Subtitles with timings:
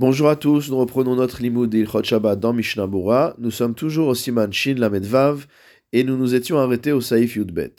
[0.00, 2.88] Bonjour à tous, nous reprenons notre limoud d'Ilchot Shabbat dans Mishnah.
[3.36, 5.46] Nous sommes toujours au Siman Shin Lamed Vav
[5.92, 7.74] et nous nous étions arrêtés au Saïf Yudbet.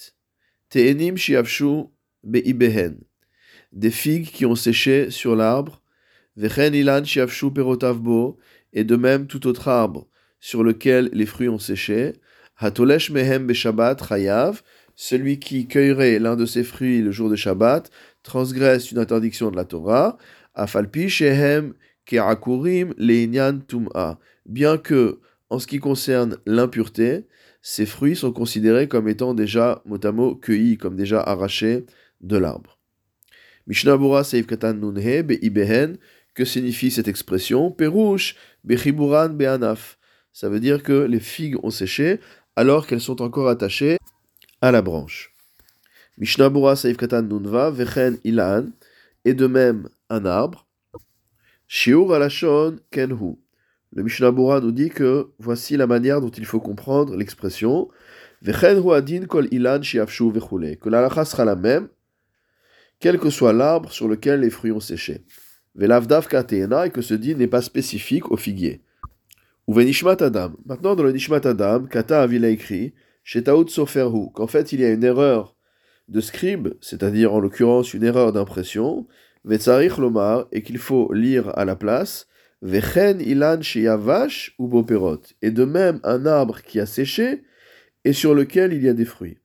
[0.70, 1.86] Te'enim shiavshu
[2.24, 3.00] be'ibehen.
[3.72, 5.82] Des figues qui ont séché sur l'arbre.
[6.38, 8.38] Vechen ilan shiavshu perotavbo.
[8.72, 10.08] Et de même tout autre arbre
[10.40, 12.14] sur lequel les fruits ont séché.
[12.56, 14.62] Hatolesh mehem be'shabbat chayav.
[14.96, 17.90] Celui qui cueillerait l'un de ces fruits le jour de Shabbat
[18.22, 20.20] transgresse une interdiction de la Torah.
[20.54, 21.74] Afalpi shehem
[24.46, 27.28] Bien que, en ce qui concerne l'impureté,
[27.62, 31.86] ces fruits sont considérés comme étant déjà motamo cueillis, comme déjà arrachés
[32.22, 32.80] de l'arbre.
[33.68, 35.98] Mishnah Bura Seif Katan Nunhe Be'ibehen,
[36.34, 37.72] que signifie cette expression?
[37.72, 39.98] Perouche Bechiburan Be'anaf.
[40.34, 42.20] Ça veut dire que les figues ont séché
[42.56, 43.98] alors qu'elles sont encore attachées
[44.62, 45.34] à la branche.
[46.18, 48.70] Mishnah Bura Seif Katan Nunva Vechen Ilan,
[49.26, 50.68] et de même un arbre.
[51.74, 52.06] Shiur
[52.92, 53.38] Kenhu.
[53.94, 57.88] Le Mishnah Bura nous dit que voici la manière dont il faut comprendre l'expression
[58.46, 61.88] kol ilan que la sera la même,
[63.00, 65.24] quel que soit l'arbre sur lequel les fruits ont séché.
[65.76, 68.82] Velavdav et que ce din n'est pas spécifique au figuier.
[69.66, 70.52] Ou adam.
[70.66, 74.92] Maintenant, dans le nishmat adam, kata avila écrit shetaut soferhu, qu'en fait il y a
[74.92, 75.56] une erreur
[76.10, 79.08] de scribe, c'est-à-dire en l'occurrence une erreur d'impression,
[79.44, 82.28] vetzarich lomar, et qu'il faut lire à la place
[82.62, 85.22] Vechen ilan sheyavash ou boperot.
[85.42, 87.44] Et de même, un arbre qui a séché
[88.06, 89.40] et sur lequel il y a des fruits.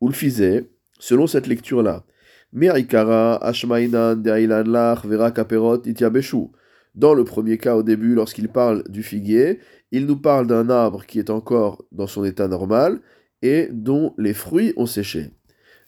[0.00, 2.04] Ou le fisait, selon cette lecture-là.
[2.52, 6.48] Mirikara, ashmainan, deilan lach, vera kaperot, itiabeshu.
[6.96, 9.60] Dans le premier cas, au début, lorsqu'il parle du figuier,
[9.92, 13.00] il nous parle d'un arbre qui est encore dans son état normal
[13.42, 15.30] et dont les fruits ont séché.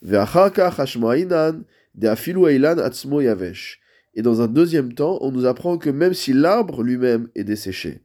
[0.02, 1.62] Ve'acharka hashmainan,
[1.94, 3.80] de afilu atzmo yavesh.
[4.14, 8.02] Et dans un deuxième temps, on nous apprend que même si l'arbre lui-même est desséché,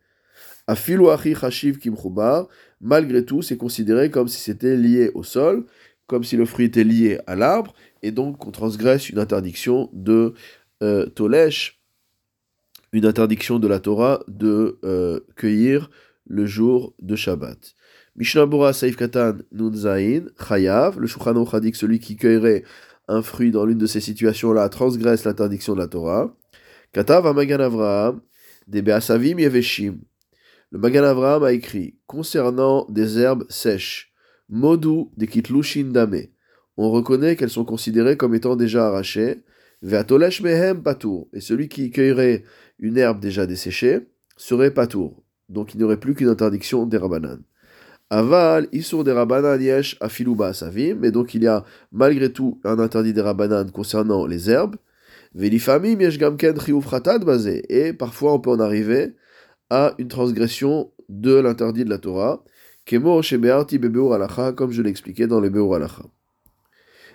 [2.82, 5.66] malgré tout, c'est considéré comme si c'était lié au sol,
[6.08, 10.34] comme si le fruit était lié à l'arbre, et donc qu'on transgresse une interdiction de
[10.82, 11.82] euh, Tolesh,
[12.94, 15.90] une interdiction de la Torah de euh, cueillir
[16.26, 17.76] le jour de Shabbat.
[18.16, 19.38] Mishnah Bora Saif Katan
[20.48, 22.64] Chayav, le Shulchan Aruch celui qui cueillerait
[23.08, 26.36] un fruit dans l'une de ces situations-là transgresse l'interdiction de la Torah.
[29.40, 30.00] Yeveshim.
[30.72, 34.14] Le Magan Avraham a écrit concernant des herbes sèches,
[34.50, 36.24] Modu de Kitlushin Dame.
[36.76, 39.44] On reconnaît qu'elles sont considérées comme étant déjà arrachées.
[39.82, 41.30] Mehem Patour.
[41.34, 42.44] Et celui qui cueillerait
[42.80, 45.24] une herbe déjà desséchée serait Patour.
[45.50, 47.40] Donc il n'y aurait plus qu'une interdiction des Rabanan.
[48.10, 52.80] Aval, Isur de Rabanan Yesh Afiluba Savim, et donc il y a malgré tout un
[52.80, 54.78] interdit des Rabanan concernant les herbes.
[55.36, 56.56] Velifamim Yesh Gamken
[57.26, 59.16] basé, et parfois on peut en arriver
[59.70, 62.44] à une transgression de l'interdit de la Torah.
[62.86, 66.04] Kemo Shebearti Bebeur Alacha, comme je l'expliquais dans le Beur Alacha.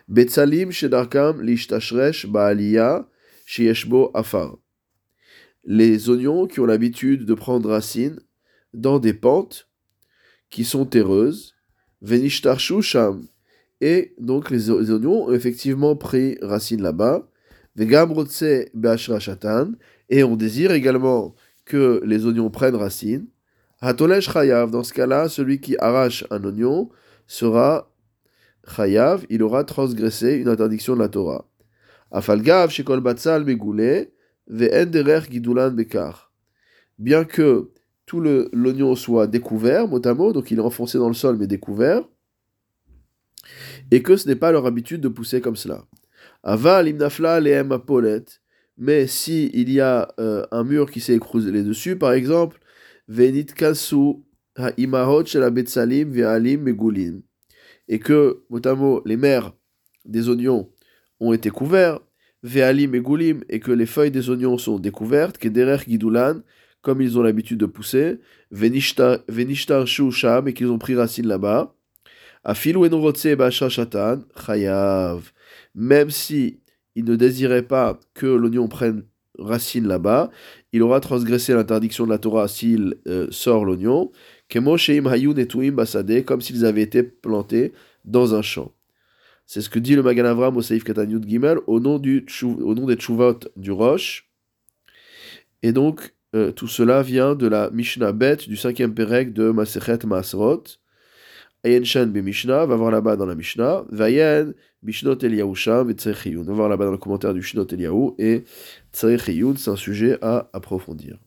[0.09, 3.09] Betsalim Shedarkam Lishtashresh Baaliya
[3.47, 4.59] Sheyeshbo Afar.
[5.65, 8.21] Les oignons qui ont l'habitude de prendre racine
[8.75, 9.69] dans des pentes
[10.53, 11.55] qui sont terreuses,
[12.81, 13.27] sham.
[13.81, 17.27] Et donc les oignons ont effectivement pris racine là-bas.
[17.75, 18.15] Vegam.
[20.11, 23.27] Et on désire également que les oignons prennent racine.
[23.81, 24.71] Hatolesh chayav.
[24.71, 26.91] Dans ce cas-là, celui qui arrache un oignon
[27.27, 27.91] sera
[28.77, 29.25] chayav.
[29.31, 31.49] Il aura transgressé une interdiction de la Torah.
[32.11, 34.11] Afalgav shekol batzal megoule.
[34.47, 34.91] Ve'en
[35.31, 36.31] gidulan bekar.
[36.99, 37.71] Bien que
[38.07, 42.03] tout l'oignon soit découvert, mot donc il est enfoncé dans le sol mais découvert,
[43.91, 45.85] et que ce n'est pas leur habitude de pousser comme cela.
[46.43, 48.25] Aval imnafla lehem apolet,
[48.77, 52.59] mais si il y a euh, un mur qui s'est écroulé dessus, par exemple,
[53.09, 54.17] venit kasu
[54.57, 57.23] ha'imahot shel betsalim ve'alim megulim,
[57.89, 59.53] et que, mot les mers
[60.05, 60.71] des oignons
[61.21, 62.01] ont été couverts,
[62.43, 66.41] ve'alim megulim, et que les feuilles des oignons sont découvertes, que derer gidulan,
[66.83, 68.19] comme ils ont l'habitude de pousser,
[68.51, 71.75] venishtar sham, et qu'ils ont pris racine là-bas.
[72.45, 72.81] Afilu
[73.41, 75.33] shatan, chayav.
[75.75, 76.61] Même si
[76.95, 79.05] il ne désirait pas que l'oignon prenne
[79.39, 80.31] racine là-bas,
[80.73, 84.11] il aura transgressé l'interdiction de la Torah s'il euh, sort l'oignon,
[84.53, 85.07] comme s'ils
[86.67, 87.73] avaient été plantés
[88.05, 88.73] dans un champ.
[89.47, 92.75] C'est ce que dit le Magan Avram au Seif Katanyut Gimel au nom, du, au
[92.75, 94.29] nom des Tchuvot du Roche.
[95.63, 99.99] Et donc, euh, tout cela vient de la Mishnah Bet du cinquième Pérec de Masechet
[100.07, 100.65] Masrot.
[101.65, 103.85] Ayen Shan Mishnah, va voir là-bas dans la Mishnah.
[103.91, 104.53] Vayen
[104.83, 106.43] Mishnot Eliyahu Sham et Tzrechiyun.
[106.43, 108.45] Va voir là-bas dans le commentaire du Shnot Eliyahu et
[108.93, 111.19] Tzrechiyun, c'est un sujet à approfondir.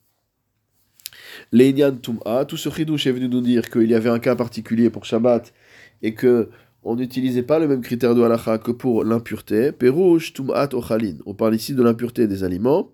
[1.52, 4.90] L'Einyan Tum'a, tout ce chidouche est venu nous dire qu'il y avait un cas particulier
[4.90, 5.54] pour Shabbat
[6.02, 6.50] et que
[6.84, 9.72] on n'utilisait pas le même critère de halacha que pour l'impureté.
[9.72, 11.18] Perouche Tum'at Ochalin.
[11.26, 12.92] On parle ici de l'impureté des aliments.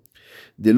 [0.62, 0.74] Des.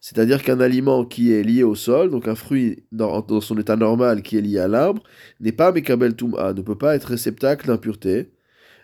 [0.00, 4.22] C'est-à-dire qu'un aliment qui est lié au sol, donc un fruit dans, son état normal
[4.22, 5.02] qui est lié à l'arbre,
[5.40, 8.30] n'est pas Mekabel Tum'a, ne peut pas être réceptacle d'impureté.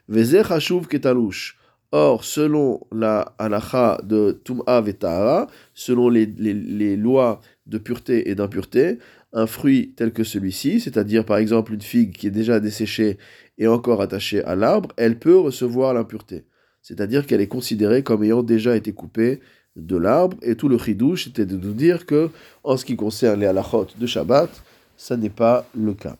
[0.08, 1.58] Vezer Hashuv Ketalouche.
[1.92, 8.98] Or, selon la halacha de Tum'a Vetara, selon les, lois de pureté et d'impureté,
[9.32, 13.16] un fruit tel que celui-ci, c'est-à-dire par exemple une figue qui est déjà desséchée
[13.56, 16.44] et encore attachée à l'arbre, elle peut recevoir l'impureté.
[16.84, 19.40] C'est-à-dire qu'elle est considérée comme ayant déjà été coupée
[19.74, 20.36] de l'arbre.
[20.42, 22.28] Et tout le chidouche était de nous dire que,
[22.62, 24.50] en ce qui concerne les halachot de Shabbat,
[24.98, 26.18] ça n'est pas le cas.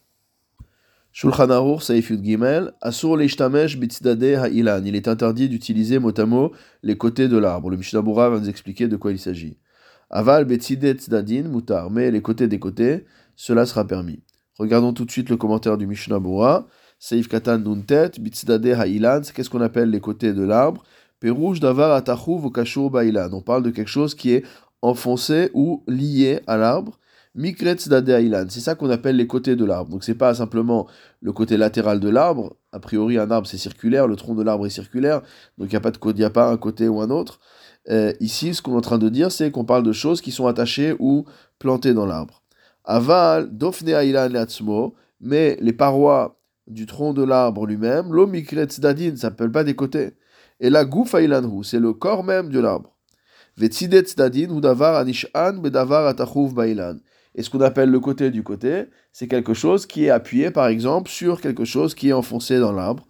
[1.13, 4.83] Shulchan Aruch Saif Gimel, Asur leishtamesh ha'ilan.
[4.87, 6.53] Il est interdit d'utiliser mot à mot
[6.83, 7.69] les côtés de l'arbre.
[7.69, 9.59] Le Mishnah va nous expliquer de quoi il s'agit.
[10.09, 11.91] Aval betzide tzadin mutar.
[11.91, 13.05] Mais les côtés des côtés,
[13.37, 14.23] cela sera permis.
[14.59, 16.67] Regardons tout de suite le commentaire du Mishnah Bura.
[17.05, 19.21] Saif katan nuntet bitzdade ha'ilan.
[19.35, 20.83] Qu'est-ce qu'on appelle les côtés de l'arbre
[21.21, 23.29] Perouge davar ba'ilan.
[23.33, 24.43] On parle de quelque chose qui est
[24.81, 26.99] enfoncé ou lié à l'arbre.
[27.37, 29.91] C'est ça qu'on appelle les côtés de l'arbre.
[29.91, 30.87] Donc c'est pas simplement
[31.21, 32.57] le côté latéral de l'arbre.
[32.73, 35.21] A priori, un arbre c'est circulaire, le tronc de l'arbre est circulaire,
[35.59, 37.39] donc il n'y a, pas de, a pas un côté ou un autre.
[37.91, 40.31] Euh, ici, ce qu'on est en train de dire, c'est qu'on parle de choses qui
[40.31, 41.27] sont attachées ou
[41.59, 42.43] plantées dans l'arbre.
[42.83, 43.93] Aval, Dofne
[45.21, 49.75] mais les parois du tronc de l'arbre lui-même, lo Mikretz Dadin, ça s'appelle pas des
[49.75, 50.13] côtés.
[50.61, 51.15] Et la Gouf
[51.63, 52.95] c'est le corps même de l'arbre.
[53.57, 56.97] Vetsidet Dadin, ou Davar Anishan, Bedavar Atachouv Bailan.
[57.35, 60.69] Et ce qu'on appelle le côté du côté, c'est quelque chose qui est appuyé, par
[60.69, 63.07] exemple, sur quelque chose qui est enfoncé dans l'arbre.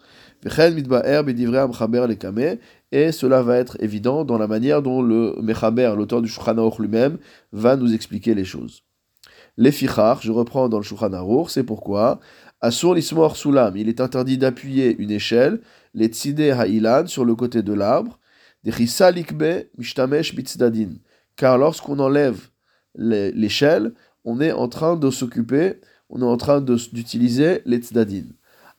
[2.93, 7.19] Et cela va être évident dans la manière dont le Mechaber, l'auteur du Shulchan lui-même,
[7.53, 8.83] va nous expliquer les choses.
[9.56, 12.21] Les fichar, je reprends dans le Shulchan c'est pourquoi,
[12.61, 15.61] Asur l'ismor sulam, il est interdit d'appuyer une échelle,
[15.93, 18.19] les tzide ha'ilan, sur le côté de l'arbre,
[18.65, 18.73] des
[19.12, 19.45] likbe
[19.77, 20.95] mishtamesh bitzdadin.
[21.37, 22.49] Car lorsqu'on enlève
[22.95, 23.93] l'échelle,
[24.25, 28.25] on est en train de s'occuper, on est en train d'utiliser les tzadin.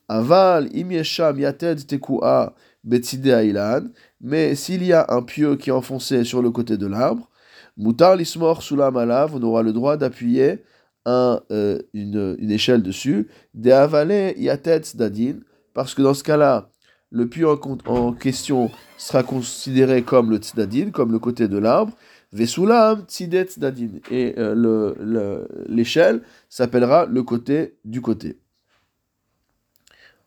[0.07, 3.89] Aval imiesham yated tekua betzide ailan,
[4.21, 7.29] mais s'il y a un pieu qui est enfoncé sur le côté de l'arbre,
[7.77, 10.63] mutar lismor sulam alav, on aura le droit d'appuyer
[11.05, 15.39] un, euh, une, une, échelle dessus, de avale yated tzadin,
[15.73, 16.69] parce que dans ce cas-là,
[17.11, 21.93] le pieu en, en, question sera considéré comme le tzadin, comme le côté de l'arbre,
[22.35, 23.99] Vesulam Tzidet Dadin.
[24.11, 28.39] Et euh, l'échelle s'appellera le côté du côté.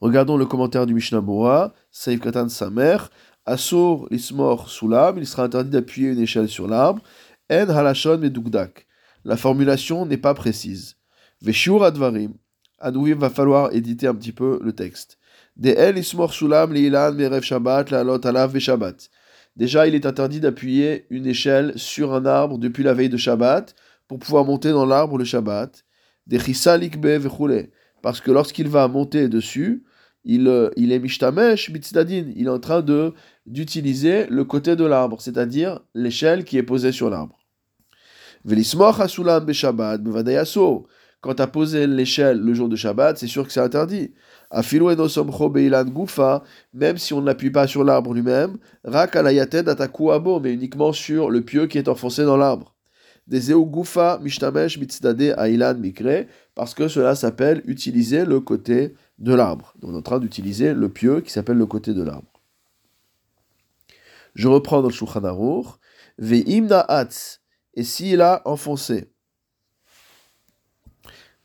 [0.00, 2.96] Regardons le commentaire du Mishnah Bora, Saif Katan Samer,
[3.44, 7.02] Asur Lismor Sulam, il sera interdit d'appuyer une échelle sur l'arbre,
[7.50, 8.86] En Halashon Medugdak.
[9.28, 10.96] La formulation n'est pas précise.
[11.42, 12.32] Veshur Advarim,
[12.78, 15.18] à il va falloir éditer un petit peu le texte.
[15.54, 15.90] Déjà,
[19.86, 23.74] il est interdit d'appuyer une échelle sur un arbre depuis la veille de Shabbat
[24.08, 25.84] pour pouvoir monter dans l'arbre le Shabbat.
[28.00, 29.84] Parce que lorsqu'il va monter dessus,
[30.24, 32.32] il, euh, il est mishtamesh mitzdadin.
[32.34, 33.12] Il est en train de
[33.44, 37.38] d'utiliser le côté de l'arbre, c'est-à-dire l'échelle qui est posée sur l'arbre.
[41.20, 44.12] Quand tu as posé l'échelle le jour de Shabbat, c'est sûr que c'est interdit
[46.72, 51.76] même si on ne l'appuie pas sur l'arbre lui-même, mais uniquement sur le pieu qui
[51.78, 52.74] est enfoncé dans l'arbre.
[53.26, 59.74] Des gufa mishtamesh mitzdade ailan mikre, parce que cela s'appelle utiliser le côté de l'arbre.
[59.82, 62.32] on est en train d'utiliser le pieu qui s'appelle le côté de l'arbre.
[64.34, 65.66] Je reprends dans le Shulchan Aruch,
[66.16, 66.86] ve'imna
[67.78, 69.12] et s'il a enfoncé,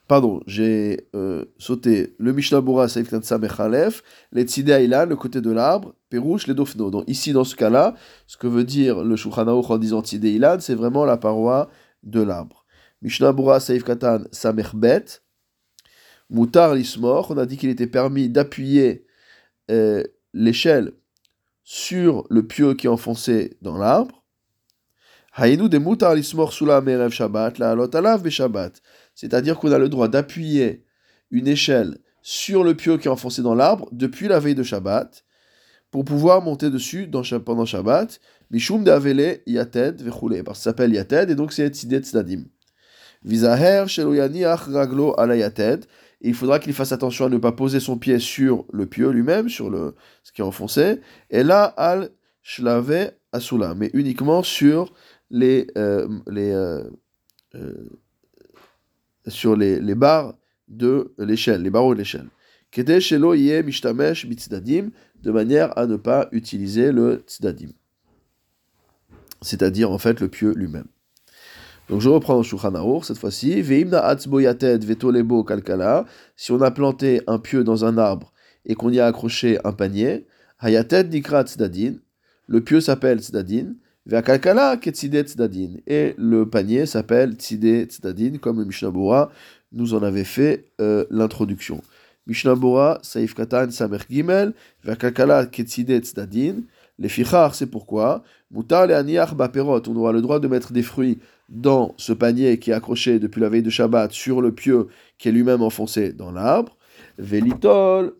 [0.07, 5.95] Pardon, j'ai euh, sauté le Mishnah Bura Saif Mechalef, les Tzide le côté de l'arbre,
[6.09, 6.91] Pérouche, les Dofno.
[6.91, 7.95] Donc ici, dans ce cas-là,
[8.27, 11.69] ce que veut dire le Shulchan en disant Tzide c'est vraiment la paroi
[12.03, 12.65] de l'arbre.
[13.01, 15.05] Mishnah Bura Saif Katan Samechbet,
[16.29, 19.05] Moutar Lismor, on a dit qu'il était permis d'appuyer
[19.71, 20.93] euh, l'échelle
[21.63, 24.22] sur le pieu qui est enfoncé dans l'arbre.
[29.15, 30.85] C'est-à-dire qu'on a le droit d'appuyer
[31.31, 35.25] une échelle sur le pieu qui est enfoncé dans l'arbre depuis la veille de Shabbat
[35.91, 38.19] pour pouvoir monter dessus dans, pendant Shabbat.
[38.51, 42.43] Mishum de Yated Vechule, parce que ça s'appelle Yated et donc c'est Tzidet Tzadim.
[43.23, 43.85] Visaher
[44.73, 45.85] raglo alayated.
[46.21, 49.09] Et il faudra qu'il fasse attention à ne pas poser son pied sur le pieu
[49.09, 51.01] lui-même, sur le, ce qui est enfoncé.
[51.29, 52.11] Et là, al
[52.41, 54.93] shlave asula, mais uniquement sur
[55.29, 56.83] les, euh, les, euh,
[57.55, 57.89] euh,
[59.27, 60.35] sur les, les barres
[60.67, 62.27] de l'échelle, les barreaux de l'échelle.
[62.71, 67.71] Kede shelo yeh mishtamesh de manière à ne pas utiliser le tzidadim.
[69.41, 70.87] C'est-à-dire, en fait, le pieu lui-même.
[71.89, 73.61] Donc je reprends le Shulchan cette fois-ci.
[73.61, 76.05] Veimna vetolebo kalkala.
[76.35, 78.31] Si on a planté un pieu dans un arbre
[78.65, 80.25] et qu'on y a accroché un panier,
[80.59, 81.95] hayated nikra tzedadin.
[82.47, 83.75] Le pieu s'appelle tzedadin.
[84.05, 85.77] Veakalkala ketzide tzedadin.
[85.87, 89.31] Et le panier s'appelle tzide tzedadin, comme le Mishnah Bora
[89.71, 91.81] nous en avait fait euh, l'introduction.
[92.27, 96.63] Mishnah Bora, Saif Katan, Samer Gimel, Veakalkala ketzide tzedadin.
[96.99, 98.23] Les fichar, c'est pourquoi?
[98.51, 99.81] Mutar le aniach baperot.
[99.87, 101.19] On aura le droit de mettre des fruits
[101.49, 105.29] dans ce panier qui est accroché depuis la veille de Shabbat sur le pieu qui
[105.29, 106.77] est lui-même enfoncé dans l'arbre.
[107.17, 108.13] Velitol,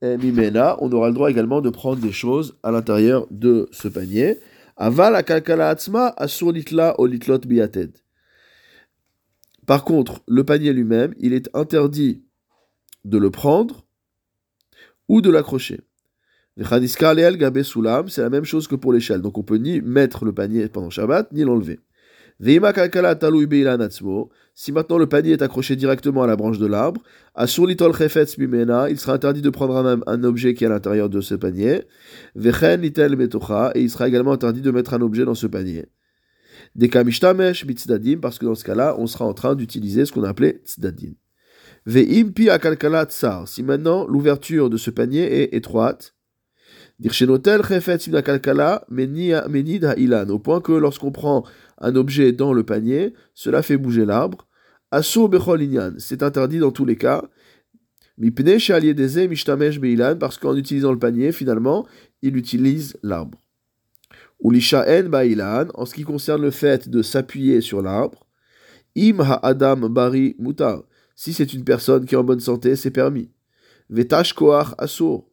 [0.00, 4.38] on aura le droit également de prendre des choses à l'intérieur de ce panier.
[4.76, 6.52] Aval atzma asur.
[9.66, 12.22] Par contre, le panier lui-même, il est interdit
[13.04, 13.86] de le prendre
[15.08, 15.80] ou de l'accrocher.
[16.56, 19.20] C'est la même chose que pour l'échelle.
[19.20, 21.80] Donc on peut ni mettre le panier pendant Shabbat, ni l'enlever.
[22.40, 22.60] Si
[24.72, 27.02] maintenant le panier est accroché directement à la branche de l'arbre,
[27.36, 31.82] il sera interdit de prendre un objet qui est à l'intérieur de ce panier.
[32.36, 35.86] Et il sera également interdit de mettre un objet dans ce panier.
[36.76, 41.14] Parce que dans ce cas-là, on sera en train d'utiliser ce qu'on a appelé tzdadim.
[43.46, 46.14] Si maintenant l'ouverture de ce panier est étroite,
[47.00, 47.38] au
[50.38, 51.44] point que lorsqu'on prend
[51.80, 54.48] un objet dans le panier, cela fait bouger l'arbre.
[55.98, 57.22] c'est interdit dans tous les cas.
[60.18, 61.86] parce qu'en utilisant le panier, finalement,
[62.22, 63.38] il utilise l'arbre.
[64.40, 68.26] Ou en ce qui concerne le fait de s'appuyer sur l'arbre,
[68.96, 70.82] im adam bari mutar,
[71.14, 73.30] si c'est une personne qui est en bonne santé, c'est permis.
[73.90, 75.24] Vetash koach asur,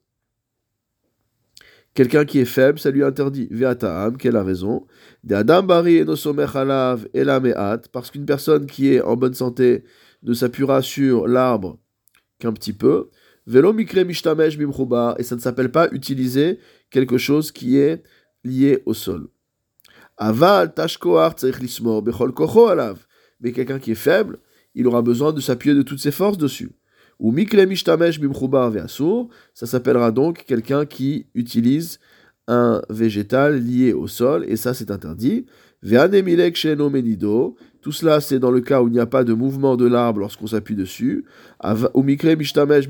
[1.95, 3.47] Quelqu'un qui est faible, ça lui interdit.
[3.51, 4.85] Ve'ataam, quelle a raison.
[5.23, 7.07] De adam bari alav
[7.93, 9.85] parce qu'une personne qui est en bonne santé
[10.21, 11.79] ne s'appuiera sur l'arbre
[12.37, 13.09] qu'un petit peu.
[13.47, 16.59] Velo mikre mishtamesh et ça ne s'appelle pas utiliser
[16.89, 18.03] quelque chose qui est
[18.43, 19.29] lié au sol.
[20.17, 21.35] Aval tashkoar
[22.03, 23.05] bechol kocho alav.
[23.39, 24.39] Mais quelqu'un qui est faible,
[24.73, 26.71] il aura besoin de s'appuyer de toutes ses forces dessus.
[27.19, 28.71] Ou mikle mishtamesh bimchubar
[29.53, 31.99] ça s'appellera donc quelqu'un qui utilise
[32.47, 35.45] un végétal lié au sol, et ça c'est interdit.
[35.81, 39.33] Ve'anemilek sheno menido, tout cela c'est dans le cas où il n'y a pas de
[39.33, 41.25] mouvement de l'arbre lorsqu'on s'appuie dessus.
[41.93, 42.87] Ou mikle mishtamesh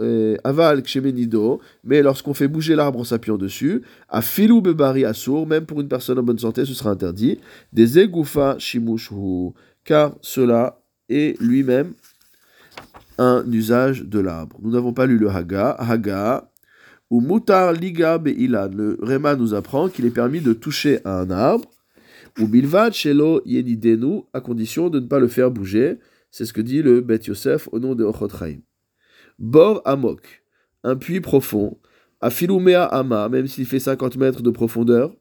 [0.00, 3.82] euh, aval kshemenido, mais lorsqu'on fait bouger l'arbre en s'appuyant dessus.
[4.08, 7.38] A filou bebari assour, même pour une personne en bonne santé, ce sera interdit.
[7.72, 9.52] Des egufa shimushu,
[9.84, 11.92] car cela est lui-même
[13.18, 14.56] un usage de l'arbre.
[14.62, 15.70] Nous n'avons pas lu le Haga.
[15.72, 16.50] Haga,
[17.10, 18.70] ou Mutar Liga Be'ilan.
[18.74, 21.68] Le Réma nous apprend qu'il est permis de toucher à un arbre.
[22.38, 25.98] Ou Bilvad Shelo Yenidenu, à condition de ne pas le faire bouger.
[26.30, 28.58] C'est ce que dit le Bet Yosef au nom de Ochotraim.
[29.38, 30.42] Bor Amok,
[30.84, 31.78] un puits profond.
[32.20, 35.14] Afilumea Ama, même s'il fait 50 mètres de profondeur.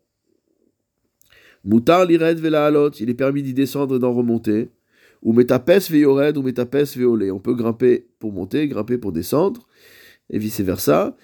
[1.63, 4.69] Mutar Lired Velahalot, il est permis d'y descendre et d'en remonter
[5.21, 7.31] ou metapes veyored ou metapes veolé.
[7.31, 9.67] On peut grimper pour monter, grimper pour descendre,
[10.29, 11.15] et vice versa.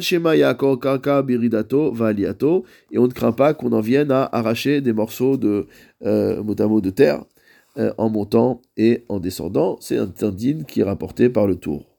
[0.00, 2.64] shema kaka biridato valiato.
[2.90, 5.66] Et on ne craint pas qu'on en vienne à arracher des morceaux de
[6.04, 7.24] euh, de terre
[7.78, 9.78] euh, en montant et en descendant.
[9.80, 11.93] C'est un tendine qui est rapporté par le tour.